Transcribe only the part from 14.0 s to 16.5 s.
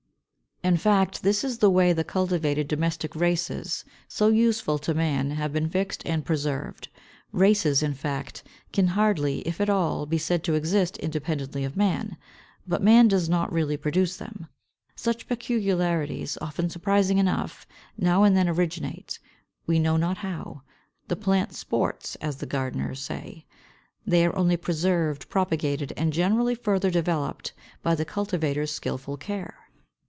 them. Such peculiarities